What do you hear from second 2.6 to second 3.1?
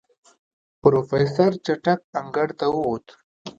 ووت.